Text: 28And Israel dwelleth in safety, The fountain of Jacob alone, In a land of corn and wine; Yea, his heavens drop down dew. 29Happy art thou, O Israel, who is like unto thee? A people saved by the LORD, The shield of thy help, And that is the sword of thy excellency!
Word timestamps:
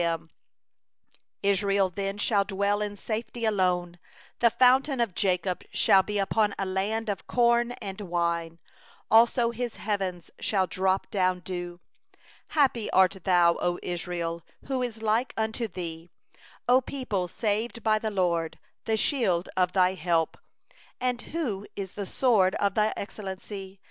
28And 0.01 0.29
Israel 1.43 1.89
dwelleth 2.43 2.83
in 2.89 2.95
safety, 2.95 3.45
The 3.45 3.99
fountain 4.49 4.99
of 4.99 5.13
Jacob 5.13 5.61
alone, 5.63 6.15
In 6.49 6.55
a 6.57 6.65
land 6.65 7.07
of 7.07 7.27
corn 7.27 7.73
and 7.73 8.01
wine; 8.01 8.57
Yea, 9.11 9.51
his 9.53 9.75
heavens 9.75 10.31
drop 10.39 11.11
down 11.11 11.41
dew. 11.41 11.79
29Happy 12.49 12.87
art 12.91 13.17
thou, 13.25 13.57
O 13.61 13.77
Israel, 13.83 14.41
who 14.65 14.81
is 14.81 15.03
like 15.03 15.35
unto 15.37 15.67
thee? 15.67 16.09
A 16.67 16.81
people 16.81 17.27
saved 17.27 17.83
by 17.83 17.99
the 17.99 18.09
LORD, 18.09 18.57
The 18.85 18.97
shield 18.97 19.49
of 19.55 19.73
thy 19.73 19.93
help, 19.93 20.35
And 20.99 21.19
that 21.19 21.67
is 21.75 21.91
the 21.91 22.07
sword 22.07 22.55
of 22.55 22.73
thy 22.73 22.91
excellency! 22.97 23.79